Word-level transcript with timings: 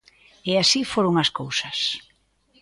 E 0.51 0.53
así 0.63 0.81
foron 0.91 1.13
as 1.23 1.29
cousas. 1.39 1.77